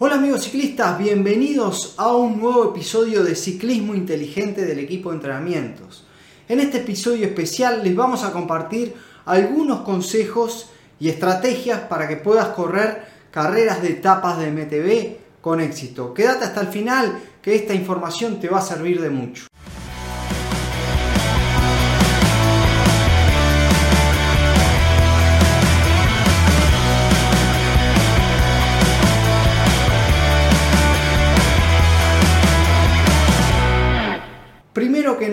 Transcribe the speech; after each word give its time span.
Hola 0.00 0.16
amigos 0.16 0.42
ciclistas, 0.42 0.98
bienvenidos 0.98 1.94
a 1.98 2.16
un 2.16 2.40
nuevo 2.40 2.70
episodio 2.70 3.22
de 3.22 3.36
Ciclismo 3.36 3.94
Inteligente 3.94 4.64
del 4.64 4.80
equipo 4.80 5.10
de 5.10 5.16
entrenamientos. 5.18 6.04
En 6.48 6.58
este 6.58 6.78
episodio 6.78 7.24
especial 7.24 7.84
les 7.84 7.94
vamos 7.94 8.24
a 8.24 8.32
compartir 8.32 8.92
algunos 9.24 9.82
consejos 9.82 10.68
y 10.98 11.10
estrategias 11.10 11.82
para 11.82 12.08
que 12.08 12.16
puedas 12.16 12.48
correr 12.48 13.04
carreras 13.30 13.82
de 13.82 13.90
etapas 13.90 14.36
de 14.40 14.50
MTB 14.50 15.40
con 15.40 15.60
éxito. 15.60 16.12
Quédate 16.12 16.46
hasta 16.46 16.62
el 16.62 16.68
final 16.68 17.16
que 17.40 17.54
esta 17.54 17.72
información 17.72 18.40
te 18.40 18.48
va 18.48 18.58
a 18.58 18.62
servir 18.62 19.00
de 19.00 19.10
mucho. 19.10 19.46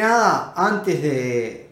Antes 0.01 1.01
de 1.01 1.69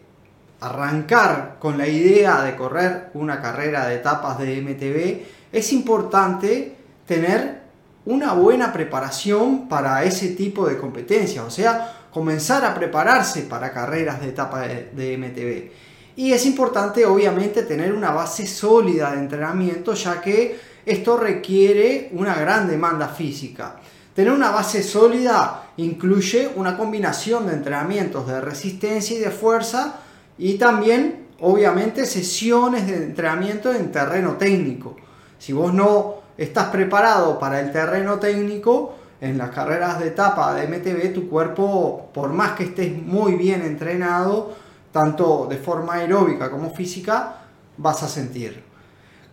arrancar 0.60 1.56
con 1.58 1.78
la 1.78 1.88
idea 1.88 2.42
de 2.42 2.54
correr 2.54 3.10
una 3.14 3.40
carrera 3.40 3.86
de 3.86 3.96
etapas 3.96 4.38
de 4.38 4.60
MTB, 4.60 5.56
es 5.56 5.72
importante 5.72 6.76
tener 7.06 7.60
una 8.06 8.32
buena 8.32 8.72
preparación 8.72 9.68
para 9.68 10.04
ese 10.04 10.28
tipo 10.28 10.66
de 10.66 10.78
competencias, 10.78 11.44
o 11.44 11.50
sea, 11.50 12.06
comenzar 12.12 12.64
a 12.64 12.74
prepararse 12.74 13.42
para 13.42 13.72
carreras 13.72 14.20
de 14.20 14.28
etapas 14.28 14.68
de, 14.92 15.18
MTB. 15.18 15.70
Y 16.16 16.32
es 16.32 16.44
importante, 16.46 17.06
obviamente, 17.06 17.62
tener 17.62 17.92
una 17.92 18.10
base 18.10 18.46
sólida 18.46 19.12
de 19.12 19.18
entrenamiento, 19.18 19.94
ya 19.94 20.20
que 20.20 20.58
esto 20.84 21.16
requiere 21.16 22.10
una 22.12 22.34
gran 22.34 22.68
demanda 22.68 23.08
física. 23.08 23.76
Tener 24.14 24.32
una 24.32 24.50
base 24.50 24.82
sólida 24.82 25.70
incluye 25.76 26.50
una 26.56 26.76
combinación 26.76 27.46
de 27.46 27.54
entrenamientos 27.54 28.26
de 28.26 28.40
resistencia 28.40 29.16
y 29.16 29.20
de 29.20 29.30
fuerza 29.30 30.00
y 30.36 30.54
también, 30.54 31.28
obviamente, 31.40 32.06
sesiones 32.06 32.86
de 32.86 32.96
entrenamiento 32.96 33.72
en 33.72 33.92
terreno 33.92 34.34
técnico. 34.34 34.96
Si 35.38 35.52
vos 35.52 35.72
no 35.72 36.16
estás 36.36 36.68
preparado 36.68 37.38
para 37.38 37.60
el 37.60 37.72
terreno 37.72 38.18
técnico, 38.18 38.94
en 39.20 39.36
las 39.36 39.50
carreras 39.50 40.00
de 40.00 40.08
etapa 40.08 40.54
de 40.54 40.66
MTB, 40.66 41.12
tu 41.12 41.28
cuerpo, 41.28 42.08
por 42.12 42.32
más 42.32 42.52
que 42.52 42.64
estés 42.64 42.90
muy 42.96 43.34
bien 43.34 43.62
entrenado, 43.62 44.54
tanto 44.92 45.46
de 45.48 45.58
forma 45.58 45.94
aeróbica 45.94 46.50
como 46.50 46.70
física, 46.70 47.36
vas 47.76 48.02
a 48.02 48.08
sentir. 48.08 48.62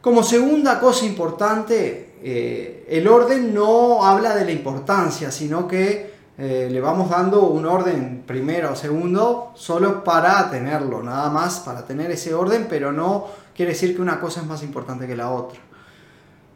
Como 0.01 0.23
segunda 0.23 0.79
cosa 0.79 1.05
importante, 1.05 2.06
eh, 2.23 2.85
el 2.89 3.07
orden 3.07 3.53
no 3.53 4.05
habla 4.05 4.35
de 4.35 4.45
la 4.45 4.51
importancia, 4.51 5.31
sino 5.31 5.67
que 5.67 6.17
eh, 6.37 6.67
le 6.71 6.79
vamos 6.79 7.09
dando 7.09 7.47
un 7.47 7.65
orden 7.65 8.23
primero 8.25 8.73
o 8.73 8.75
segundo 8.75 9.53
solo 9.55 10.03
para 10.03 10.49
tenerlo, 10.51 11.01
nada 11.01 11.29
más 11.29 11.61
para 11.61 11.85
tener 11.85 12.11
ese 12.11 12.33
orden, 12.33 12.67
pero 12.69 12.91
no 12.91 13.27
quiere 13.55 13.71
decir 13.71 13.95
que 13.95 14.01
una 14.01 14.19
cosa 14.19 14.41
es 14.41 14.47
más 14.47 14.61
importante 14.61 15.07
que 15.07 15.15
la 15.15 15.31
otra. 15.31 15.59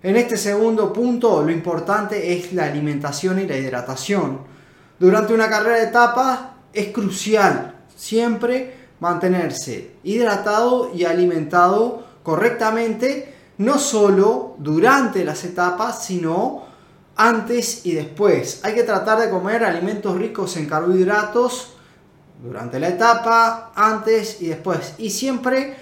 En 0.04 0.16
este 0.16 0.38
segundo 0.38 0.92
punto, 0.94 1.44
lo 1.44 1.52
importante 1.52 2.34
es 2.34 2.54
la 2.54 2.66
alimentación 2.66 3.40
y 3.40 3.48
la 3.48 3.58
hidratación. 3.58 4.40
Durante 5.00 5.34
una 5.34 5.50
carrera 5.50 5.78
de 5.78 5.86
etapas 5.86 6.40
es 6.74 6.88
crucial 6.90 7.76
siempre 7.96 8.76
mantenerse 9.00 9.96
hidratado 10.04 10.92
y 10.94 11.06
alimentado 11.06 12.04
correctamente 12.24 13.31
no 13.62 13.78
solo 13.78 14.56
durante 14.58 15.24
las 15.24 15.44
etapas, 15.44 16.04
sino 16.04 16.64
antes 17.16 17.86
y 17.86 17.94
después. 17.94 18.62
Hay 18.64 18.74
que 18.74 18.82
tratar 18.82 19.20
de 19.20 19.30
comer 19.30 19.64
alimentos 19.64 20.18
ricos 20.18 20.58
en 20.58 20.66
carbohidratos 20.66 21.74
durante 22.44 22.80
la 22.80 22.88
etapa, 22.88 23.72
antes 23.76 24.42
y 24.42 24.48
después. 24.48 24.96
Y 24.98 25.12
siempre, 25.12 25.76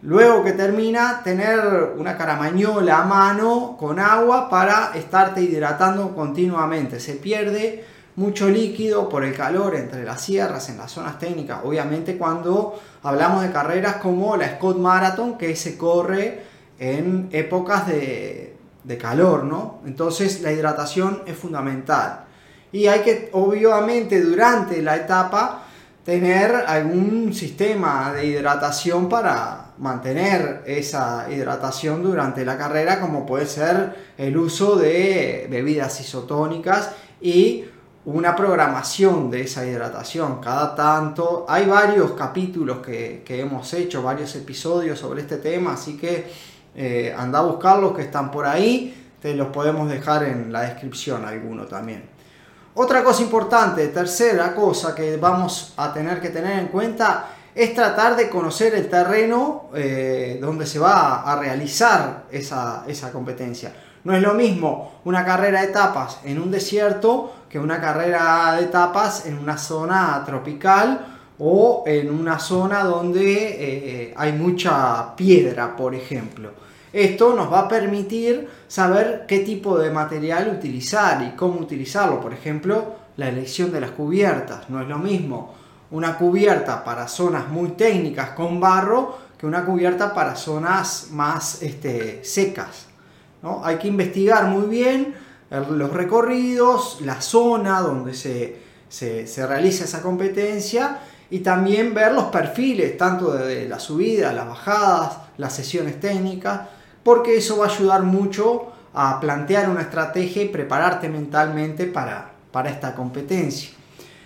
luego 0.00 0.42
que 0.42 0.52
termina, 0.52 1.22
tener 1.22 1.92
una 1.98 2.16
caramañola 2.16 3.02
a 3.02 3.04
mano 3.04 3.76
con 3.78 4.00
agua 4.00 4.48
para 4.48 4.92
estarte 4.94 5.42
hidratando 5.42 6.14
continuamente. 6.14 6.98
Se 6.98 7.12
pierde 7.12 7.84
mucho 8.16 8.48
líquido 8.48 9.06
por 9.10 9.22
el 9.22 9.36
calor 9.36 9.76
entre 9.76 10.02
las 10.02 10.22
sierras, 10.22 10.70
en 10.70 10.78
las 10.78 10.92
zonas 10.92 11.18
técnicas. 11.18 11.60
Obviamente 11.62 12.16
cuando 12.16 12.80
hablamos 13.02 13.42
de 13.42 13.52
carreras 13.52 13.96
como 13.96 14.34
la 14.38 14.56
Scott 14.56 14.78
Marathon, 14.78 15.36
que 15.36 15.54
se 15.56 15.76
corre 15.76 16.47
en 16.78 17.28
épocas 17.32 17.86
de, 17.86 18.54
calor, 18.98 19.44
¿no? 19.44 19.80
Entonces 19.84 20.40
la 20.40 20.50
hidratación 20.50 21.22
es 21.26 21.36
fundamental. 21.36 22.24
Y 22.72 22.86
hay 22.86 23.00
que, 23.00 23.28
obviamente, 23.32 24.20
durante 24.20 24.80
la 24.80 24.96
etapa 24.96 25.64
tener 26.04 26.54
algún 26.66 27.34
sistema 27.34 28.14
de 28.14 28.24
hidratación 28.24 29.10
para 29.10 29.72
mantener 29.76 30.62
esa 30.66 31.26
hidratación 31.30 32.02
durante 32.02 32.46
la 32.46 32.56
carrera, 32.56 32.98
como 32.98 33.26
puede 33.26 33.44
ser 33.44 33.94
el 34.16 34.36
uso 34.38 34.76
de 34.76 35.46
bebidas 35.50 36.00
isotónicas 36.00 36.92
y 37.20 37.66
una 38.06 38.34
programación 38.34 39.30
de 39.30 39.42
esa 39.42 39.66
hidratación 39.66 40.40
cada 40.40 40.74
tanto. 40.74 41.44
Hay 41.46 41.66
varios 41.66 42.12
capítulos 42.12 42.78
que, 42.78 43.22
que 43.22 43.40
hemos 43.42 43.74
hecho, 43.74 44.02
varios 44.02 44.34
episodios 44.34 44.98
sobre 44.98 45.20
este 45.20 45.36
tema, 45.36 45.74
así 45.74 45.98
que 45.98 46.26
eh, 46.80 47.12
anda 47.16 47.40
a 47.40 47.42
buscarlos 47.42 47.92
que 47.92 48.02
están 48.02 48.30
por 48.30 48.46
ahí, 48.46 49.10
te 49.20 49.34
los 49.34 49.48
podemos 49.48 49.88
dejar 49.88 50.22
en 50.22 50.52
la 50.52 50.60
descripción 50.60 51.24
alguno 51.24 51.64
también. 51.64 52.04
Otra 52.74 53.02
cosa 53.02 53.22
importante, 53.22 53.88
tercera 53.88 54.54
cosa 54.54 54.94
que 54.94 55.16
vamos 55.16 55.74
a 55.76 55.92
tener 55.92 56.20
que 56.20 56.28
tener 56.28 56.56
en 56.56 56.68
cuenta 56.68 57.30
es 57.52 57.74
tratar 57.74 58.14
de 58.14 58.28
conocer 58.30 58.76
el 58.76 58.88
terreno 58.88 59.70
eh, 59.74 60.38
donde 60.40 60.66
se 60.66 60.78
va 60.78 61.22
a 61.22 61.34
realizar 61.34 62.26
esa, 62.30 62.84
esa 62.86 63.10
competencia. 63.10 63.74
No 64.04 64.14
es 64.14 64.22
lo 64.22 64.34
mismo 64.34 65.00
una 65.04 65.24
carrera 65.24 65.62
de 65.62 65.70
etapas 65.70 66.20
en 66.22 66.40
un 66.40 66.52
desierto 66.52 67.34
que 67.48 67.58
una 67.58 67.80
carrera 67.80 68.54
de 68.56 68.66
etapas 68.66 69.26
en 69.26 69.36
una 69.36 69.58
zona 69.58 70.22
tropical 70.24 71.16
o 71.40 71.82
en 71.88 72.08
una 72.08 72.38
zona 72.38 72.84
donde 72.84 73.56
eh, 73.58 74.14
hay 74.16 74.32
mucha 74.32 75.16
piedra, 75.16 75.74
por 75.74 75.96
ejemplo. 75.96 76.67
Esto 76.92 77.34
nos 77.34 77.52
va 77.52 77.60
a 77.60 77.68
permitir 77.68 78.48
saber 78.66 79.24
qué 79.26 79.40
tipo 79.40 79.78
de 79.78 79.90
material 79.90 80.48
utilizar 80.56 81.22
y 81.22 81.36
cómo 81.36 81.60
utilizarlo. 81.60 82.20
Por 82.20 82.32
ejemplo, 82.32 82.96
la 83.16 83.28
elección 83.28 83.70
de 83.72 83.80
las 83.80 83.90
cubiertas. 83.90 84.70
No 84.70 84.80
es 84.80 84.88
lo 84.88 84.98
mismo 84.98 85.54
una 85.90 86.16
cubierta 86.16 86.84
para 86.84 87.08
zonas 87.08 87.48
muy 87.48 87.70
técnicas 87.70 88.30
con 88.30 88.60
barro 88.60 89.18
que 89.38 89.46
una 89.46 89.64
cubierta 89.64 90.12
para 90.14 90.36
zonas 90.36 91.08
más 91.12 91.62
este, 91.62 92.24
secas. 92.24 92.86
¿no? 93.42 93.64
Hay 93.64 93.76
que 93.76 93.88
investigar 93.88 94.46
muy 94.46 94.66
bien 94.66 95.14
los 95.50 95.92
recorridos, 95.92 96.98
la 97.02 97.22
zona 97.22 97.80
donde 97.80 98.12
se, 98.14 98.56
se 98.88 99.46
realiza 99.46 99.84
esa 99.84 100.02
competencia 100.02 100.98
y 101.30 101.40
también 101.40 101.94
ver 101.94 102.12
los 102.12 102.24
perfiles, 102.24 102.96
tanto 102.96 103.32
de 103.32 103.68
las 103.68 103.82
subidas, 103.82 104.34
las 104.34 104.46
bajadas, 104.46 105.18
las 105.36 105.54
sesiones 105.54 106.00
técnicas, 106.00 106.60
porque 107.02 107.36
eso 107.36 107.58
va 107.58 107.66
a 107.66 107.70
ayudar 107.70 108.02
mucho 108.02 108.72
a 108.94 109.20
plantear 109.20 109.68
una 109.70 109.82
estrategia 109.82 110.42
y 110.42 110.48
prepararte 110.48 111.08
mentalmente 111.08 111.86
para, 111.86 112.32
para 112.50 112.70
esta 112.70 112.94
competencia. 112.94 113.70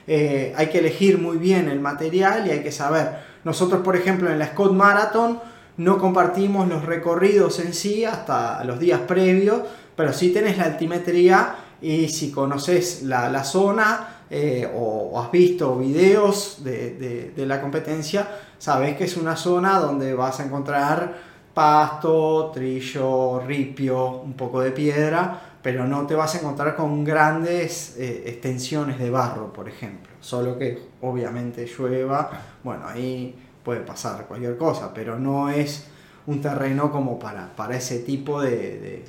Eh, 0.07 0.53
hay 0.57 0.69
que 0.69 0.79
elegir 0.79 1.19
muy 1.19 1.37
bien 1.37 1.69
el 1.69 1.81
material 1.81 2.47
y 2.47 2.51
hay 2.51 2.63
que 2.63 2.73
saber. 2.73 3.19
Nosotros, 3.45 3.83
por 3.83 3.97
ejemplo, 3.97 4.31
en 4.31 4.39
la 4.39 4.49
Scott 4.49 4.73
Marathon 4.73 5.41
no 5.77 5.99
compartimos 5.99 6.69
los 6.69 6.85
recorridos 6.85 7.59
en 7.61 7.73
sí 7.73 8.05
hasta 8.05 8.63
los 8.65 8.79
días 8.79 9.01
previos, 9.01 9.63
pero 9.97 10.13
sí 10.13 10.31
tenés 10.31 10.59
la 10.59 10.65
altimetría 10.65 11.57
y 11.81 12.09
si 12.09 12.31
conoces 12.31 13.03
la, 13.03 13.45
zona 13.45 14.23
eh, 14.31 14.71
o, 14.75 15.21
has 15.21 15.31
visto 15.31 15.77
videos 15.77 16.63
de, 16.63 17.33
de, 17.35 17.47
la 17.47 17.61
competencia, 17.61 18.29
sabes 18.59 18.97
que 18.97 19.05
es 19.05 19.17
una 19.17 19.37
zona 19.37 19.79
donde 19.81 20.15
vas 20.15 20.39
a 20.41 20.45
encontrar 20.45 21.32
pasto, 21.55 22.51
trillo, 22.53 23.41
ripio, 23.41 24.21
un 24.21 24.35
poco 24.35 24.61
de 24.61 24.71
piedra, 24.71 25.41
pero 25.63 25.87
no 25.87 26.07
te 26.07 26.15
vas 26.15 26.35
a 26.35 26.39
encontrar 26.39 26.75
con 26.75 27.05
grandes 27.05 27.97
eh, 27.99 28.25
extensiones 28.27 28.99
de 28.99 29.11
barro, 29.11 29.53
por 29.53 29.69
ejemplo. 29.69 30.13
Solo 30.21 30.59
que 30.59 30.79
obviamente 31.01 31.67
llueva, 31.67 32.31
bueno, 32.63 32.87
ahí 32.87 33.35
puede 33.63 33.81
pasar 33.81 34.27
cualquier 34.27 34.57
cosa, 34.57 34.93
pero 34.93 35.19
no 35.19 35.49
es 35.51 35.87
un 36.27 36.41
terreno 36.41 36.91
como 36.91 37.19
para, 37.19 37.55
para 37.55 37.77
ese 37.77 38.01
tipo 38.01 38.41
de, 38.41 39.05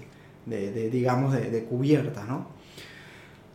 de 0.46 0.90
digamos, 0.90 1.34
de, 1.34 1.64
cubierta, 1.64 2.24
¿no? 2.26 2.48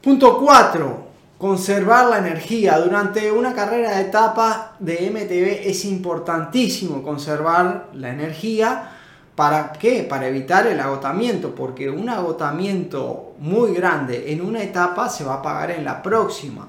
Punto 0.03 0.39
4. 0.39 1.08
Conservar 1.39 2.07
la 2.07 2.19
energía. 2.19 2.79
Durante 2.79 3.31
una 3.31 3.55
carrera 3.55 3.97
de 3.97 4.03
etapa 4.03 4.75
de 4.79 5.11
MTB 5.11 5.69
es 5.69 5.85
importantísimo 5.85 7.03
conservar 7.03 7.91
la 7.95 8.11
energía 8.11 8.91
¿Para 9.39 9.73
qué? 9.73 10.03
Para 10.03 10.27
evitar 10.27 10.67
el 10.67 10.81
agotamiento, 10.81 11.55
porque 11.55 11.89
un 11.89 12.09
agotamiento 12.09 13.37
muy 13.39 13.73
grande 13.73 14.33
en 14.33 14.41
una 14.41 14.61
etapa 14.65 15.09
se 15.09 15.23
va 15.23 15.35
a 15.35 15.43
pagar 15.43 15.71
en 15.71 15.85
la 15.85 16.03
próxima. 16.03 16.67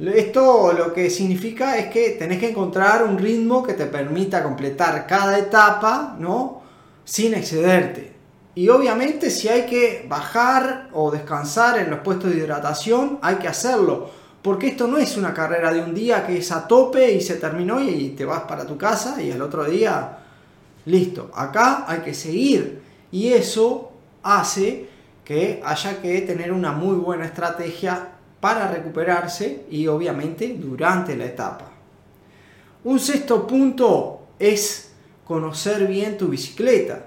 Esto 0.00 0.72
lo 0.72 0.92
que 0.92 1.08
significa 1.08 1.78
es 1.78 1.92
que 1.92 2.16
tenés 2.18 2.40
que 2.40 2.50
encontrar 2.50 3.04
un 3.04 3.16
ritmo 3.16 3.62
que 3.62 3.74
te 3.74 3.86
permita 3.86 4.42
completar 4.42 5.06
cada 5.06 5.38
etapa, 5.38 6.16
¿no? 6.18 6.62
Sin 7.04 7.32
excederte. 7.32 8.13
Y 8.54 8.68
obviamente 8.68 9.30
si 9.30 9.48
hay 9.48 9.66
que 9.66 10.06
bajar 10.08 10.88
o 10.92 11.10
descansar 11.10 11.78
en 11.78 11.90
los 11.90 12.00
puestos 12.00 12.30
de 12.30 12.38
hidratación, 12.38 13.18
hay 13.20 13.36
que 13.36 13.48
hacerlo. 13.48 14.10
Porque 14.42 14.68
esto 14.68 14.86
no 14.86 14.98
es 14.98 15.16
una 15.16 15.32
carrera 15.32 15.72
de 15.72 15.80
un 15.80 15.94
día 15.94 16.26
que 16.26 16.36
es 16.36 16.52
a 16.52 16.68
tope 16.68 17.12
y 17.12 17.20
se 17.20 17.36
terminó 17.36 17.80
y 17.80 18.10
te 18.10 18.24
vas 18.24 18.42
para 18.42 18.66
tu 18.66 18.76
casa 18.76 19.20
y 19.20 19.32
al 19.32 19.42
otro 19.42 19.64
día, 19.64 20.18
listo. 20.84 21.30
Acá 21.34 21.84
hay 21.88 22.00
que 22.00 22.14
seguir. 22.14 22.82
Y 23.10 23.32
eso 23.32 23.90
hace 24.22 24.88
que 25.24 25.62
haya 25.64 26.00
que 26.00 26.20
tener 26.20 26.52
una 26.52 26.72
muy 26.72 26.96
buena 26.96 27.24
estrategia 27.24 28.10
para 28.40 28.68
recuperarse 28.68 29.64
y 29.70 29.86
obviamente 29.86 30.54
durante 30.58 31.16
la 31.16 31.24
etapa. 31.24 31.70
Un 32.84 33.00
sexto 33.00 33.46
punto 33.46 34.26
es 34.38 34.92
conocer 35.24 35.86
bien 35.86 36.18
tu 36.18 36.28
bicicleta. 36.28 37.06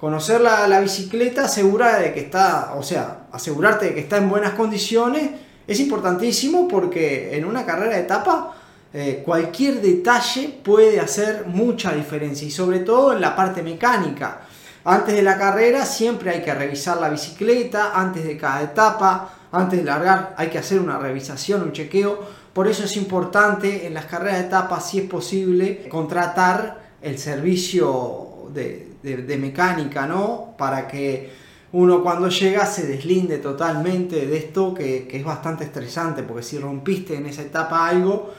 Conocer 0.00 0.40
la, 0.40 0.80
bicicleta 0.80 1.46
asegura 1.46 1.98
de 1.98 2.12
que 2.12 2.20
está, 2.20 2.74
o 2.76 2.84
sea, 2.84 3.26
asegurarte 3.32 3.86
de 3.86 3.94
que 3.94 4.00
está 4.00 4.18
en 4.18 4.28
buenas 4.28 4.52
condiciones 4.52 5.30
es 5.66 5.80
importantísimo 5.80 6.68
porque 6.68 7.36
en 7.36 7.44
una 7.44 7.66
carrera 7.66 7.96
de 7.96 8.02
etapa 8.02 8.54
eh, 8.94 9.22
cualquier 9.24 9.80
detalle 9.80 10.60
puede 10.62 11.00
hacer 11.00 11.46
mucha 11.46 11.92
diferencia 11.92 12.46
y 12.46 12.50
sobre 12.52 12.78
todo 12.78 13.12
en 13.12 13.20
la 13.20 13.34
parte 13.34 13.60
mecánica. 13.62 14.42
Antes 14.84 15.16
de 15.16 15.22
la 15.22 15.36
carrera 15.36 15.84
siempre 15.84 16.30
hay 16.30 16.42
que 16.42 16.54
revisar 16.54 16.98
la 16.98 17.08
bicicleta, 17.08 17.90
antes 17.92 18.24
de 18.24 18.38
cada 18.38 18.62
etapa, 18.62 19.34
antes 19.50 19.80
de 19.80 19.84
largar 19.84 20.32
hay 20.36 20.48
que 20.48 20.58
hacer 20.58 20.78
una 20.78 20.98
revisación, 20.98 21.62
un 21.62 21.72
chequeo. 21.72 22.20
Por 22.52 22.68
eso 22.68 22.84
es 22.84 22.96
importante 22.96 23.84
en 23.86 23.94
las 23.94 24.06
carreras 24.06 24.38
de 24.38 24.46
etapa, 24.46 24.80
si 24.80 25.00
es 25.00 25.10
posible, 25.10 25.88
contratar 25.88 26.86
el 27.02 27.18
servicio 27.18 28.48
de, 28.54 28.87
mecánica, 29.02 30.06
¿no? 30.06 30.54
Para 30.56 30.88
que 30.88 31.30
uno 31.72 32.02
cuando 32.02 32.28
llega 32.28 32.64
se 32.66 32.86
deslinde 32.86 33.38
totalmente 33.38 34.26
de 34.26 34.36
esto 34.36 34.72
que, 34.72 35.08
es 35.10 35.24
bastante 35.24 35.64
estresante, 35.64 36.22
porque 36.22 36.42
si 36.42 36.58
rompiste 36.58 37.16
en 37.16 37.26
esa 37.26 37.42
etapa 37.42 37.86
algo, 37.88 38.32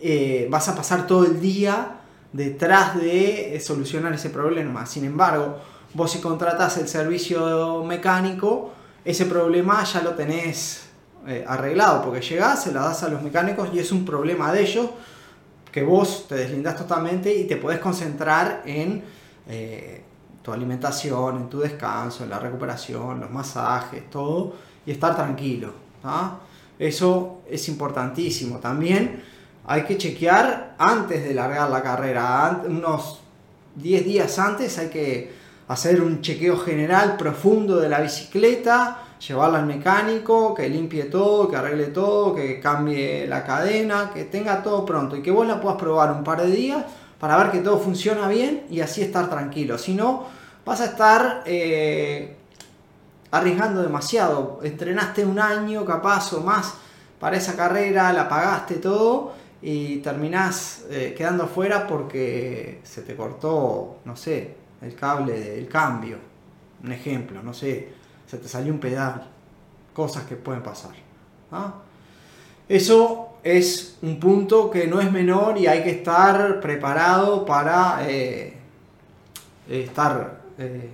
eh, 0.00 0.46
vas 0.50 0.68
a 0.68 0.74
pasar 0.74 1.06
todo 1.06 1.24
el 1.24 1.40
día 1.40 2.00
detrás 2.32 2.96
de 2.96 3.58
solucionar 3.64 4.12
ese 4.12 4.28
problema. 4.30 4.84
Sin 4.86 5.04
embargo, 5.04 5.58
vos 5.94 6.12
si 6.12 6.20
contratas 6.20 6.76
el 6.78 6.88
servicio 6.88 7.84
mecánico, 7.84 8.72
ese 9.04 9.26
problema 9.26 9.82
ya 9.84 10.02
lo 10.02 10.10
tenés 10.10 10.88
eh, 11.26 11.44
arreglado, 11.46 12.02
porque 12.02 12.20
llegás, 12.20 12.64
se 12.64 12.72
la 12.72 12.82
das 12.82 13.02
a 13.02 13.08
los 13.08 13.22
mecánicos 13.22 13.70
y 13.72 13.78
es 13.78 13.92
un 13.92 14.04
problema 14.04 14.52
de 14.52 14.62
ellos 14.62 14.90
que 15.72 15.82
vos 15.82 16.26
te 16.28 16.34
deslindás 16.34 16.76
totalmente 16.76 17.34
y 17.34 17.44
te 17.44 17.56
podés 17.56 17.78
concentrar 17.78 18.62
en 18.66 19.02
eh, 19.48 20.02
tu 20.42 20.52
alimentación, 20.52 21.36
en 21.36 21.48
tu 21.48 21.60
descanso, 21.60 22.26
la 22.26 22.38
recuperación, 22.38 23.20
los 23.20 23.30
masajes, 23.30 24.10
todo, 24.10 24.54
y 24.84 24.90
estar 24.90 25.16
tranquilo. 25.16 25.72
Eso 26.78 27.40
es 27.48 27.68
importantísimo. 27.68 28.58
También 28.58 29.22
hay 29.66 29.84
que 29.84 29.96
chequear 29.96 30.74
antes 30.78 31.24
de 31.24 31.32
largar 31.32 31.70
la 31.70 31.82
carrera, 31.82 32.62
unos 32.66 33.20
10 33.76 34.04
días 34.04 34.38
antes 34.38 34.78
hay 34.78 34.88
que 34.88 35.32
hacer 35.68 36.00
un 36.02 36.20
chequeo 36.20 36.58
general 36.58 37.16
profundo 37.16 37.78
de 37.78 37.88
la 37.88 38.00
bicicleta, 38.00 38.98
llevarla 39.26 39.60
al 39.60 39.66
mecánico, 39.66 40.54
que 40.54 40.68
limpie 40.68 41.04
todo, 41.04 41.48
que 41.48 41.56
arregle 41.56 41.86
todo, 41.86 42.34
que 42.34 42.60
cambie 42.60 43.26
la 43.26 43.44
cadena, 43.44 44.10
que 44.12 44.24
tenga 44.24 44.62
todo 44.62 44.84
pronto 44.84 45.16
y 45.16 45.22
que 45.22 45.30
vos 45.30 45.46
la 45.46 45.60
puedas 45.60 45.78
probar 45.78 46.12
un 46.12 46.22
par 46.22 46.42
de 46.42 46.50
días 46.50 46.84
para 47.24 47.38
ver 47.38 47.52
que 47.52 47.60
todo 47.60 47.78
funciona 47.78 48.28
bien 48.28 48.66
y 48.68 48.82
así 48.82 49.00
estar 49.00 49.30
tranquilo. 49.30 49.78
Si 49.78 49.94
no, 49.94 50.26
vas 50.62 50.82
a 50.82 50.84
estar 50.84 51.42
eh, 51.46 52.36
arriesgando 53.30 53.82
demasiado. 53.82 54.60
Entrenaste 54.62 55.24
un 55.24 55.38
año 55.38 55.86
capaz 55.86 56.34
o 56.34 56.42
más 56.42 56.74
para 57.18 57.38
esa 57.38 57.56
carrera, 57.56 58.12
la 58.12 58.28
pagaste 58.28 58.74
todo 58.74 59.32
y 59.62 60.00
terminás 60.00 60.84
eh, 60.90 61.14
quedando 61.16 61.46
fuera 61.46 61.86
porque 61.86 62.82
se 62.84 63.00
te 63.00 63.16
cortó, 63.16 64.00
no 64.04 64.16
sé, 64.16 64.56
el 64.82 64.94
cable 64.94 65.40
del 65.40 65.66
cambio. 65.66 66.18
Un 66.82 66.92
ejemplo, 66.92 67.42
no 67.42 67.54
sé, 67.54 67.88
se 68.26 68.36
te 68.36 68.48
salió 68.48 68.70
un 68.70 68.80
pedal. 68.80 69.30
Cosas 69.94 70.24
que 70.24 70.36
pueden 70.36 70.62
pasar. 70.62 70.92
¿ah? 71.52 71.72
Eso 72.68 73.36
es 73.42 73.98
un 74.02 74.18
punto 74.18 74.70
que 74.70 74.86
no 74.86 75.00
es 75.00 75.10
menor 75.12 75.58
y 75.58 75.66
hay 75.66 75.82
que 75.82 75.90
estar 75.90 76.60
preparado 76.60 77.44
para 77.44 77.98
eh, 78.08 78.54
estar 79.68 80.40
eh, 80.58 80.90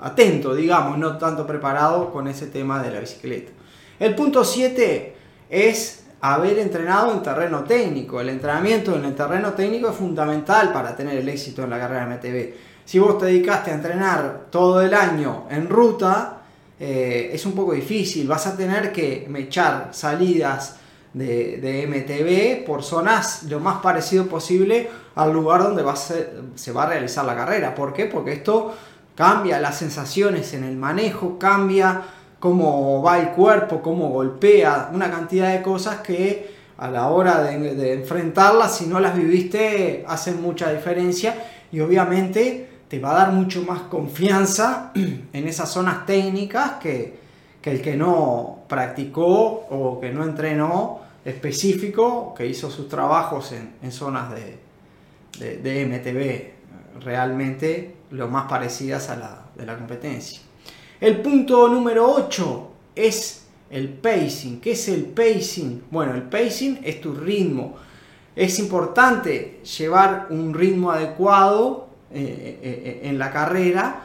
atento, 0.00 0.54
digamos, 0.54 0.98
no 0.98 1.18
tanto 1.18 1.46
preparado 1.46 2.12
con 2.12 2.28
ese 2.28 2.46
tema 2.46 2.82
de 2.82 2.90
la 2.92 3.00
bicicleta. 3.00 3.52
El 3.98 4.14
punto 4.14 4.44
7 4.44 5.14
es 5.50 6.04
haber 6.20 6.58
entrenado 6.58 7.12
en 7.12 7.22
terreno 7.22 7.64
técnico. 7.64 8.20
El 8.20 8.28
entrenamiento 8.28 8.94
en 8.94 9.04
el 9.04 9.14
terreno 9.14 9.52
técnico 9.52 9.90
es 9.90 9.96
fundamental 9.96 10.72
para 10.72 10.94
tener 10.94 11.16
el 11.18 11.28
éxito 11.28 11.64
en 11.64 11.70
la 11.70 11.78
carrera 11.78 12.06
de 12.06 12.16
MTB 12.16 12.54
si 12.90 12.98
vos 12.98 13.18
te 13.18 13.26
dedicaste 13.26 13.70
a 13.70 13.74
entrenar 13.74 14.46
todo 14.50 14.82
el 14.82 14.92
año 14.94 15.46
en 15.48 15.68
ruta, 15.68 16.38
eh, 16.80 17.30
es 17.32 17.46
un 17.46 17.52
poco 17.52 17.72
difícil. 17.72 18.26
Vas 18.26 18.48
a 18.48 18.56
tener 18.56 18.90
que 18.90 19.30
echar 19.36 19.90
salidas 19.92 20.74
de, 21.12 21.86
MTB 21.88 22.66
por 22.66 22.82
zonas 22.82 23.44
lo 23.44 23.60
más 23.60 23.80
parecido 23.80 24.26
posible 24.26 24.88
al 25.14 25.32
lugar 25.32 25.62
donde 25.62 25.84
se 26.54 26.72
va 26.72 26.84
a 26.84 26.86
realizar 26.86 27.24
la 27.24 27.36
carrera. 27.36 27.74
¿Por 27.74 27.92
qué? 27.92 28.06
Porque 28.06 28.32
esto 28.32 28.74
cambia 29.14 29.60
las 29.60 29.78
sensaciones 29.78 30.54
en 30.54 30.64
el 30.64 30.76
manejo, 30.76 31.38
cambia 31.38 32.02
cómo 32.38 33.02
va 33.02 33.18
el 33.18 33.30
cuerpo, 33.30 33.82
cómo 33.82 34.08
golpea, 34.08 34.90
una 34.92 35.10
cantidad 35.10 35.52
de 35.52 35.62
cosas 35.62 36.00
que 36.00 36.54
a 36.78 36.88
la 36.88 37.08
hora 37.08 37.42
de, 37.42 37.74
de 37.74 37.92
enfrentarlas, 37.92 38.78
si 38.78 38.86
no 38.86 39.00
las 39.00 39.14
viviste, 39.14 40.04
hacen 40.08 40.40
mucha 40.40 40.72
diferencia 40.72 41.34
y 41.70 41.80
obviamente 41.80 42.70
te 42.90 42.98
va 42.98 43.12
a 43.12 43.14
dar 43.14 43.32
mucho 43.32 43.62
más 43.62 43.82
confianza 43.82 44.90
en 45.32 45.48
esas 45.48 45.70
zonas 45.70 46.04
técnicas 46.06 46.72
que, 46.82 47.20
el 47.62 47.80
que 47.80 47.96
no 47.96 48.59
practicó 48.70 49.66
o 49.68 49.98
que 50.00 50.10
no 50.10 50.24
entrenó 50.24 51.00
específico, 51.24 52.32
que 52.34 52.46
hizo 52.46 52.70
sus 52.70 52.88
trabajos 52.88 53.52
en, 53.52 53.92
zonas 53.92 54.30
de, 54.30 55.58
de, 55.58 55.86
MTB, 55.86 57.04
realmente 57.04 57.96
lo 58.12 58.28
más 58.28 58.48
parecidas 58.48 59.10
a 59.10 59.16
la 59.16 59.42
de 59.54 59.66
la 59.66 59.76
competencia. 59.76 60.40
El 61.00 61.20
punto 61.20 61.68
número 61.68 62.10
8 62.10 62.70
es 62.94 63.46
el 63.70 63.88
pacing. 63.88 64.60
¿Qué 64.60 64.72
es 64.72 64.88
el 64.88 65.04
pacing? 65.04 65.84
Bueno, 65.90 66.14
el 66.14 66.22
pacing 66.22 66.80
es 66.82 67.00
tu 67.00 67.12
ritmo. 67.12 67.76
Es 68.36 68.58
importante 68.58 69.60
llevar 69.78 70.28
un 70.30 70.54
ritmo 70.54 70.92
adecuado 70.92 71.88
eh, 72.12 72.58
eh, 72.62 72.82
eh, 72.84 73.00
en 73.08 73.18
la 73.18 73.32
carrera 73.32 74.02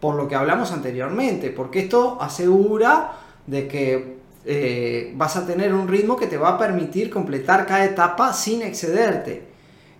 por 0.00 0.14
lo 0.14 0.28
que 0.28 0.34
hablamos 0.34 0.72
anteriormente, 0.72 1.50
porque 1.50 1.80
esto 1.80 2.18
asegura 2.20 3.12
de 3.48 3.66
que 3.66 4.18
vas 5.14 5.36
a 5.36 5.46
tener 5.46 5.74
un 5.74 5.88
ritmo 5.88 6.16
que 6.16 6.26
te 6.26 6.38
va 6.38 6.50
a 6.50 6.58
permitir 6.58 7.10
completar 7.10 7.66
cada 7.66 7.84
etapa 7.84 8.32
sin 8.32 8.62
excederte. 8.62 9.48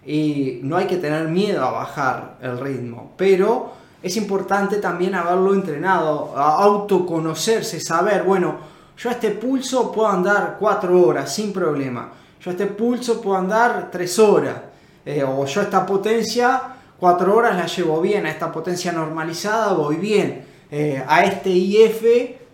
Y 0.07 0.61
no 0.63 0.77
hay 0.77 0.87
que 0.87 0.97
tener 0.97 1.29
miedo 1.29 1.63
a 1.65 1.71
bajar 1.71 2.39
el 2.41 2.59
ritmo, 2.59 3.13
pero 3.17 3.73
es 4.03 4.17
importante 4.17 4.77
también 4.77 5.15
haberlo 5.15 5.53
entrenado, 5.53 6.33
a 6.37 6.63
autoconocerse, 6.63 7.81
saber, 7.81 8.23
bueno, 8.23 8.57
yo 8.97 9.11
a 9.11 9.13
este 9.13 9.33
pulso 9.33 9.93
puedo 9.93 10.09
andar 10.09 10.57
4 10.59 11.03
horas 11.03 11.35
sin 11.35 11.53
problema, 11.53 12.13
yo 12.41 12.51
a 12.51 12.53
este 12.53 12.67
pulso 12.67 13.21
puedo 13.21 13.37
andar 13.37 13.91
3 13.91 14.19
horas, 14.21 14.57
o 15.27 15.45
yo 15.45 15.61
a 15.61 15.65
esta 15.65 15.85
potencia 15.85 16.63
4 16.99 17.37
horas 17.37 17.57
la 17.57 17.67
llevo 17.67 18.01
bien, 18.01 18.25
a 18.25 18.31
esta 18.31 18.51
potencia 18.51 18.93
normalizada 18.93 19.73
voy 19.75 19.97
bien, 19.97 20.45
eh, 20.71 21.03
a 21.07 21.25
este 21.25 21.51
IF 21.51 22.03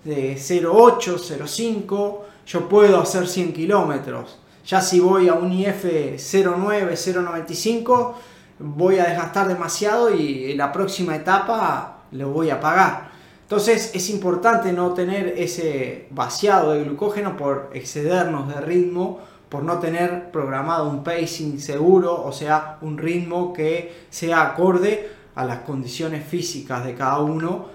de 0.04 0.36
0,8, 0.36 1.18
0,5 1.18 2.18
yo 2.46 2.68
puedo 2.68 3.00
hacer 3.00 3.26
100 3.26 3.52
kilómetros. 3.52 4.38
Ya 4.66 4.80
si 4.80 5.00
voy 5.00 5.28
a 5.28 5.34
un 5.34 5.52
IF 5.52 5.84
0,9, 5.84 6.90
0,95 6.92 8.14
voy 8.58 8.98
a 8.98 9.04
desgastar 9.04 9.48
demasiado 9.48 10.14
y 10.14 10.52
en 10.52 10.58
la 10.58 10.72
próxima 10.72 11.16
etapa 11.16 12.04
lo 12.12 12.30
voy 12.30 12.50
a 12.50 12.60
pagar. 12.60 13.10
Entonces 13.42 13.90
es 13.94 14.08
importante 14.10 14.72
no 14.72 14.94
tener 14.94 15.34
ese 15.36 16.06
vaciado 16.10 16.72
de 16.72 16.84
glucógeno 16.84 17.36
por 17.36 17.70
excedernos 17.74 18.48
de 18.48 18.60
ritmo 18.60 19.20
por 19.48 19.62
no 19.62 19.78
tener 19.78 20.30
programado 20.32 20.88
un 20.88 21.04
pacing 21.04 21.60
seguro, 21.60 22.24
o 22.24 22.32
sea, 22.32 22.78
un 22.80 22.98
ritmo 22.98 23.52
que 23.52 24.06
sea 24.10 24.42
acorde 24.42 25.10
a 25.34 25.44
las 25.44 25.60
condiciones 25.60 26.26
físicas 26.26 26.84
de 26.84 26.94
cada 26.94 27.18
uno 27.20 27.66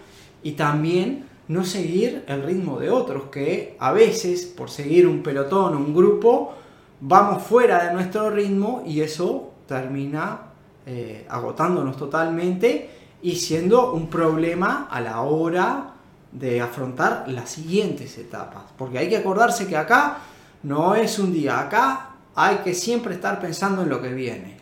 y 0.44 0.54
también 0.54 1.29
no 1.50 1.66
seguir 1.66 2.24
el 2.28 2.44
ritmo 2.44 2.80
de 2.80 2.92
otros, 2.92 3.24
que 3.32 3.76
a 3.80 3.92
veces 3.92 4.46
por 4.46 4.70
seguir 4.70 5.08
un 5.08 5.24
pelotón 5.24 5.74
o 5.74 5.78
un 5.80 5.96
grupo 5.96 6.54
vamos 7.02 7.42
fuera 7.42 7.86
de 7.86 7.94
nuestro 7.94 8.30
ritmo 8.30 8.84
y 8.86 9.02
eso 9.02 9.52
termina 9.68 10.42
eh, 10.86 11.26
agotándonos 11.28 11.98
totalmente 11.98 12.90
y 13.24 13.36
siendo 13.36 13.94
un 13.94 14.10
problema 14.10 14.88
a 14.92 15.02
la 15.02 15.22
hora 15.22 15.94
de 16.32 16.62
afrontar 16.62 17.26
las 17.28 17.50
siguientes 17.50 18.16
etapas. 18.20 18.66
Porque 18.78 19.00
hay 19.00 19.10
que 19.10 19.18
acordarse 19.18 19.68
que 19.68 19.76
acá 19.76 20.20
no 20.62 20.94
es 20.94 21.18
un 21.18 21.34
día, 21.34 21.60
acá 21.60 22.12
hay 22.36 22.58
que 22.58 22.76
siempre 22.76 23.16
estar 23.16 23.40
pensando 23.40 23.82
en 23.82 23.90
lo 23.90 24.00
que 24.00 24.14
viene. 24.14 24.58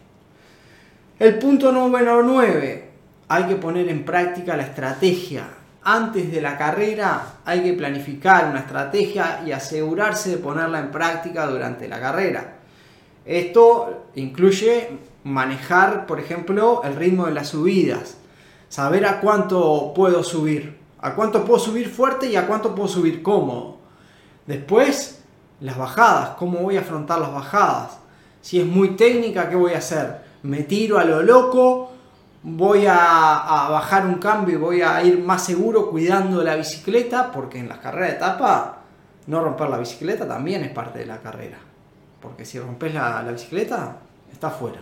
El 1.19 1.37
punto 1.37 1.69
número 1.69 2.23
9, 2.23 2.89
hay 3.27 3.43
que 3.43 3.55
poner 3.57 3.89
en 3.89 4.05
práctica 4.05 4.55
la 4.55 4.63
estrategia 4.63 5.56
antes 5.89 6.29
de 6.29 6.41
la 6.41 6.57
carrera 6.57 7.37
hay 7.45 7.63
que 7.63 7.71
planificar 7.71 8.49
una 8.49 8.59
estrategia 8.59 9.41
y 9.45 9.53
asegurarse 9.53 10.31
de 10.31 10.37
ponerla 10.37 10.79
en 10.79 10.91
práctica 10.91 11.47
durante 11.47 11.87
la 11.87 12.01
carrera. 12.01 12.57
Esto 13.25 14.07
incluye 14.15 14.89
manejar, 15.23 16.05
por 16.05 16.19
ejemplo, 16.19 16.81
el 16.83 16.97
ritmo 16.97 17.27
de 17.27 17.33
las 17.33 17.47
subidas, 17.47 18.17
saber 18.67 19.05
a 19.05 19.21
cuánto 19.21 19.93
puedo 19.95 20.25
subir, 20.25 20.77
a 20.99 21.15
cuánto 21.15 21.45
puedo 21.45 21.59
subir 21.59 21.87
fuerte 21.87 22.27
y 22.27 22.35
a 22.35 22.47
cuánto 22.47 22.75
puedo 22.75 22.89
subir 22.89 23.23
cómodo. 23.23 23.77
Después, 24.45 25.23
las 25.61 25.77
bajadas, 25.77 26.31
cómo 26.31 26.59
voy 26.59 26.75
a 26.75 26.81
afrontar 26.81 27.19
las 27.19 27.31
bajadas. 27.31 27.97
Si 28.41 28.59
es 28.59 28.65
muy 28.65 28.97
técnica, 28.97 29.49
¿qué 29.49 29.55
voy 29.55 29.71
a 29.71 29.77
hacer? 29.77 30.17
¿Me 30.43 30.63
tiro 30.63 30.99
a 30.99 31.05
lo 31.05 31.23
loco? 31.23 31.93
Voy 32.49 32.85
a, 32.87 33.67
bajar 33.69 34.05
un 34.05 34.15
cambio 34.15 34.55
y 34.55 34.57
voy 34.57 34.81
a 34.81 35.03
ir 35.03 35.21
más 35.21 35.43
seguro 35.43 35.89
cuidando 35.89 36.41
la 36.43 36.55
bicicleta, 36.55 37.29
porque 37.31 37.59
en 37.59 37.67
las 37.67 37.79
carreras 37.79 38.11
de 38.11 38.15
etapa 38.15 38.77
no 39.27 39.43
romper 39.43 39.69
la 39.69 39.77
bicicleta 39.77 40.25
también 40.25 40.63
es 40.63 40.71
parte 40.71 40.99
de 40.99 41.05
la 41.05 41.19
carrera. 41.19 41.57
Porque 42.21 42.45
si 42.45 42.57
rompes 42.57 42.93
la, 42.93 43.21
bicicleta, 43.23 43.97
está 44.31 44.49
fuera. 44.49 44.79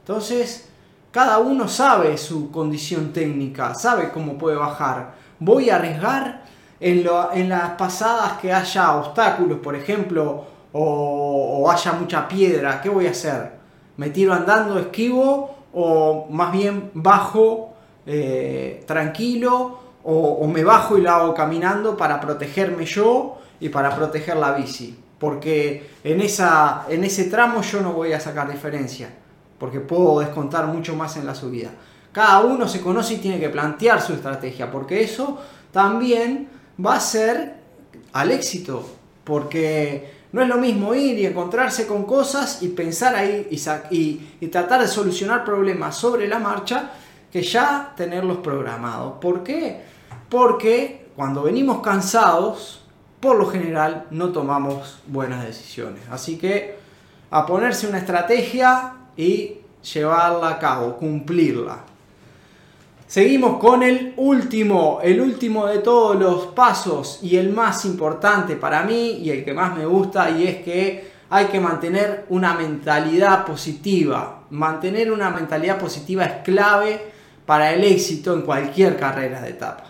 Entonces, 0.00 0.68
cada 1.10 1.38
uno 1.38 1.66
sabe 1.66 2.18
su 2.18 2.50
condición 2.50 3.12
técnica, 3.12 3.74
sabe 3.74 4.10
cómo 4.10 4.36
puede 4.36 4.56
bajar. 4.56 5.14
Voy 5.38 5.70
a 5.70 5.76
arriesgar 5.76 6.42
en, 6.78 7.08
en 7.32 7.48
las 7.48 7.70
pasadas 7.70 8.34
que 8.34 8.52
haya 8.52 8.96
obstáculos, 8.96 9.60
por 9.60 9.74
ejemplo, 9.74 10.44
o, 10.74 11.62
o 11.62 11.70
haya 11.70 11.94
mucha 11.94 12.28
piedra. 12.28 12.82
¿Qué 12.82 12.90
voy 12.90 13.06
a 13.06 13.12
hacer? 13.12 13.52
¿Me 13.96 14.10
tiro 14.10 14.34
andando, 14.34 14.78
esquivo? 14.78 15.57
O 15.72 16.26
más 16.30 16.52
bien 16.52 16.90
bajo 16.94 17.74
eh, 18.06 18.84
tranquilo 18.86 19.78
o, 20.10 20.46
me 20.46 20.64
bajo 20.64 20.96
y 20.96 21.02
lo 21.02 21.10
hago 21.10 21.34
caminando 21.34 21.96
para 21.96 22.18
protegerme 22.20 22.86
yo 22.86 23.36
y 23.60 23.68
para 23.68 23.94
proteger 23.94 24.36
la 24.36 24.52
bici. 24.52 24.98
Porque 25.18 25.90
en, 26.02 26.20
esa, 26.22 26.86
en 26.88 27.04
ese 27.04 27.24
tramo 27.24 27.60
yo 27.60 27.82
no 27.82 27.92
voy 27.92 28.12
a 28.12 28.20
sacar 28.20 28.50
diferencia, 28.50 29.10
porque 29.58 29.80
puedo 29.80 30.20
descontar 30.20 30.66
mucho 30.66 30.96
más 30.96 31.16
en 31.16 31.26
la 31.26 31.34
subida. 31.34 31.70
Cada 32.12 32.40
uno 32.40 32.66
se 32.66 32.80
conoce 32.80 33.14
y 33.14 33.18
tiene 33.18 33.38
que 33.38 33.50
plantear 33.50 34.00
su 34.00 34.14
estrategia, 34.14 34.70
porque 34.70 35.02
eso 35.02 35.38
también 35.72 36.48
va 36.84 36.94
a 36.94 37.00
ser 37.00 37.56
al 38.12 38.30
éxito, 38.30 38.88
porque 39.24 40.17
no 40.32 40.42
es 40.42 40.48
lo 40.48 40.56
mismo 40.56 40.94
ir 40.94 41.18
y 41.18 41.26
encontrarse 41.26 41.86
con 41.86 42.04
cosas 42.04 42.62
y 42.62 42.68
pensar 42.68 43.14
ahí 43.14 43.48
y, 43.90 44.48
tratar 44.48 44.80
de 44.80 44.88
solucionar 44.88 45.44
problemas 45.44 45.96
sobre 45.96 46.28
la 46.28 46.38
marcha 46.38 46.90
que 47.32 47.42
ya 47.42 47.92
tenerlos 47.96 48.38
programados. 48.38 49.14
¿Por 49.20 49.42
qué? 49.42 49.82
Porque 50.28 51.08
cuando 51.16 51.42
venimos 51.42 51.80
cansados, 51.80 52.82
por 53.20 53.36
lo 53.36 53.46
general 53.46 54.06
no 54.10 54.30
tomamos 54.30 55.00
buenas 55.06 55.44
decisiones. 55.44 56.02
Así 56.10 56.38
que 56.38 56.76
a 57.30 57.44
ponerse 57.46 57.86
una 57.86 57.98
estrategia 57.98 58.94
y 59.16 59.58
llevarla 59.92 60.50
a 60.50 60.58
cabo, 60.58 60.96
cumplirla. 60.96 61.84
Seguimos 63.08 63.58
con 63.58 63.82
el 63.82 64.12
último, 64.18 65.00
el 65.02 65.22
último 65.22 65.66
de 65.66 65.78
todos 65.78 66.14
los 66.14 66.48
pasos 66.48 67.20
y 67.22 67.38
el 67.38 67.48
más 67.48 67.86
importante 67.86 68.54
para 68.54 68.82
mí 68.82 69.12
y 69.22 69.30
el 69.30 69.46
que 69.46 69.54
más 69.54 69.74
me 69.74 69.86
gusta 69.86 70.28
y 70.28 70.46
es 70.46 70.56
que 70.56 71.10
hay 71.30 71.46
que 71.46 71.58
mantener 71.58 72.26
una 72.28 72.52
mentalidad 72.52 73.46
positiva. 73.46 74.42
Mantener 74.50 75.10
una 75.10 75.30
mentalidad 75.30 75.78
positiva 75.78 76.26
es 76.26 76.42
clave 76.44 77.00
para 77.46 77.72
el 77.72 77.82
éxito 77.82 78.34
en 78.34 78.42
cualquier 78.42 78.98
carrera 78.98 79.40
de 79.40 79.50
etapa. 79.50 79.84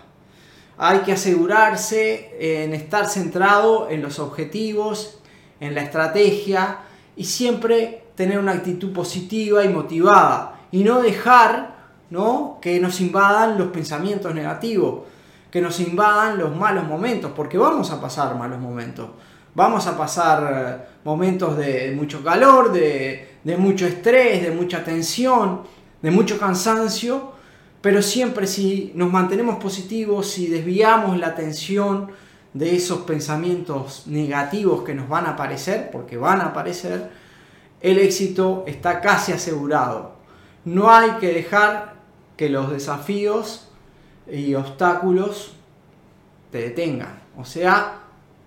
Hay 0.77 1.01
que 1.01 1.11
asegurarse 1.11 2.37
en 2.39 2.73
estar 2.73 3.09
centrado 3.09 3.91
en 3.91 4.01
los 4.01 4.21
objetivos, 4.21 5.19
en 5.59 5.75
la 5.75 5.83
estrategia 5.83 6.79
y 7.17 7.25
siempre 7.25 8.05
tener 8.15 8.39
una 8.39 8.53
actitud 8.53 8.93
positiva 8.93 9.65
y 9.65 9.69
motivada 9.71 10.61
y 10.71 10.85
no 10.85 11.03
dejar 11.03 11.78
¿no? 12.11 12.59
que 12.61 12.81
nos 12.81 13.01
invadan 13.01 13.59
los 13.59 13.69
pensamientos 13.69 14.35
negativos, 14.35 15.01
que 15.51 15.61
nos 15.61 15.81
invadan 15.81 16.39
los 16.39 16.55
malos 16.55 16.87
momentos, 16.87 17.33
porque 17.35 17.59
vamos 17.59 17.91
a 17.91 18.01
pasar 18.01 18.37
malos 18.37 18.59
momentos. 18.59 19.11
Vamos 19.55 19.87
a 19.89 19.97
pasar 19.97 20.53
eh, 20.53 20.89
momentos 21.05 21.57
de 21.57 21.93
mucho 21.97 22.23
calor, 22.23 22.71
de, 22.71 23.29
mucho 23.59 23.87
estrés, 23.87 24.43
de 24.43 24.53
mucha 24.53 24.85
tensión, 24.85 25.63
de 26.01 26.11
mucho 26.13 26.39
cansancio, 26.39 27.33
pero 27.81 28.01
siempre 28.03 28.47
si 28.47 28.93
nos 28.95 29.11
mantenemos 29.11 29.57
positivos, 29.57 30.31
si 30.31 30.47
desviamos 30.47 31.19
la 31.19 31.29
atención 31.29 32.13
de 32.55 32.77
esos 32.77 33.01
pensamientos 33.01 34.05
negativos 34.07 34.85
que 34.85 34.95
nos 34.95 35.09
van 35.09 35.27
a 35.27 35.31
aparecer, 35.31 35.91
porque 35.91 36.17
van 36.17 36.41
a 36.41 36.47
aparecer, 36.47 37.11
el 37.81 37.99
éxito 37.99 38.65
está 38.67 39.01
casi 39.01 39.33
asegurado. 39.33 40.19
No 40.65 40.91
hay 40.91 41.13
que 41.19 41.33
dejar 41.33 41.98
que 42.39 42.49
los 42.49 42.71
desafíos 42.71 43.69
y 44.31 44.55
obstáculos 44.55 45.53
te 46.51 46.59
detengan. 46.59 47.21
O 47.37 47.45
sea, 47.45 47.99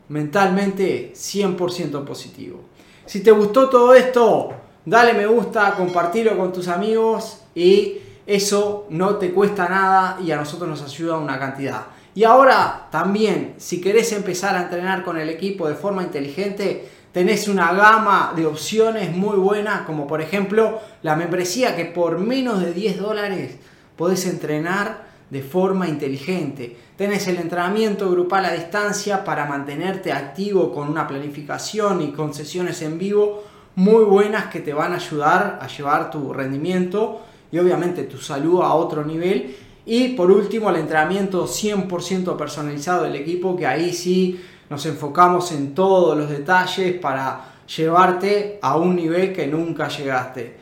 mentalmente 0.07 1.11
100% 1.13 2.03
positivo. 2.05 2.61
Si 3.05 3.21
te 3.21 3.31
gustó 3.31 3.69
todo 3.69 3.93
esto, 3.93 4.53
dale 4.85 5.13
me 5.13 5.27
gusta, 5.27 5.75
compartilo 5.75 6.37
con 6.37 6.53
tus 6.53 6.69
amigos 6.69 7.41
y 7.53 7.97
eso 8.25 8.87
no 8.89 9.17
te 9.17 9.33
cuesta 9.33 9.67
nada 9.67 10.17
y 10.23 10.31
a 10.31 10.37
nosotros 10.37 10.69
nos 10.69 10.81
ayuda 10.81 11.17
una 11.17 11.37
cantidad. 11.37 11.87
Y 12.15 12.23
ahora 12.23 12.87
también, 12.91 13.55
si 13.57 13.81
querés 13.81 14.13
empezar 14.13 14.55
a 14.55 14.63
entrenar 14.63 15.03
con 15.03 15.17
el 15.17 15.29
equipo 15.29 15.67
de 15.67 15.75
forma 15.75 16.03
inteligente, 16.03 16.87
tenés 17.11 17.49
una 17.49 17.73
gama 17.73 18.31
de 18.37 18.45
opciones 18.45 19.13
muy 19.13 19.35
buenas, 19.35 19.81
como 19.81 20.07
por 20.07 20.21
ejemplo 20.21 20.79
la 21.03 21.17
membresía 21.17 21.75
que 21.75 21.85
por 21.85 22.19
menos 22.19 22.61
de 22.61 22.73
10 22.73 22.99
dólares 22.99 23.57
podés 23.97 24.25
entrenar 24.25 25.11
de 25.29 25.41
forma 25.41 25.87
inteligente. 25.87 26.75
Tenés 26.97 27.27
el 27.27 27.37
entrenamiento 27.37 28.11
grupal 28.11 28.45
a 28.45 28.51
distancia 28.51 29.23
para 29.23 29.45
mantenerte 29.45 30.11
activo 30.11 30.73
con 30.73 30.89
una 30.89 31.07
planificación 31.07 32.01
y 32.01 32.11
con 32.11 32.33
sesiones 32.33 32.81
en 32.81 32.97
vivo 32.97 33.43
muy 33.75 34.03
buenas 34.03 34.47
que 34.47 34.59
te 34.59 34.73
van 34.73 34.91
a 34.91 34.97
ayudar 34.97 35.59
a 35.61 35.67
llevar 35.67 36.11
tu 36.11 36.33
rendimiento 36.33 37.21
y 37.51 37.57
obviamente 37.59 38.03
tu 38.03 38.17
salud 38.17 38.61
a 38.61 38.73
otro 38.73 39.05
nivel. 39.05 39.55
Y 39.85 40.09
por 40.09 40.29
último 40.29 40.69
el 40.69 40.75
entrenamiento 40.75 41.47
100% 41.47 42.35
personalizado 42.35 43.03
del 43.03 43.15
equipo 43.15 43.55
que 43.55 43.65
ahí 43.65 43.93
sí 43.93 44.39
nos 44.69 44.85
enfocamos 44.85 45.51
en 45.51 45.73
todos 45.73 46.17
los 46.17 46.29
detalles 46.29 46.99
para 46.99 47.45
llevarte 47.75 48.59
a 48.61 48.75
un 48.77 48.95
nivel 48.95 49.33
que 49.33 49.47
nunca 49.47 49.87
llegaste. 49.87 50.57